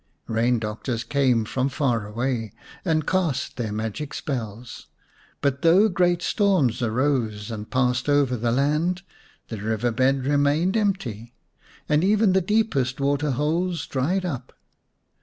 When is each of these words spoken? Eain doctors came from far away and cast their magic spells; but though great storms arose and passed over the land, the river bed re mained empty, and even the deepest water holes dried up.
Eain 0.27 0.59
doctors 0.59 1.03
came 1.03 1.45
from 1.45 1.69
far 1.69 2.07
away 2.07 2.53
and 2.83 3.05
cast 3.05 3.55
their 3.55 3.71
magic 3.71 4.15
spells; 4.15 4.87
but 5.41 5.61
though 5.61 5.87
great 5.89 6.23
storms 6.23 6.81
arose 6.81 7.51
and 7.51 7.69
passed 7.69 8.09
over 8.09 8.35
the 8.35 8.51
land, 8.51 9.03
the 9.49 9.57
river 9.59 9.91
bed 9.91 10.25
re 10.25 10.31
mained 10.37 10.75
empty, 10.75 11.35
and 11.87 12.03
even 12.03 12.33
the 12.33 12.41
deepest 12.41 12.99
water 12.99 13.29
holes 13.29 13.85
dried 13.85 14.25
up. 14.25 14.53